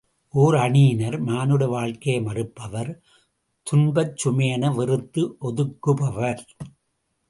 ஓர் 0.33 0.55
அணியினர் 0.55 1.17
மானுட 1.19 1.67
வாழ்க்கையை 1.67 2.21
மறுப்பவர் 2.21 2.91
துன்பச் 3.67 4.17
சுமையென 4.23 4.73
வெறுத்து 4.75 5.23
ஒதுக்குபவர். 5.41 6.43